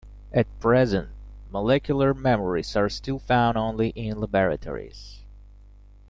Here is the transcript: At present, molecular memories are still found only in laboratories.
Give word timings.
At 0.33 0.47
present, 0.59 1.09
molecular 1.51 2.15
memories 2.15 2.75
are 2.75 2.89
still 2.89 3.19
found 3.19 3.55
only 3.55 3.89
in 3.89 4.19
laboratories. 4.19 5.25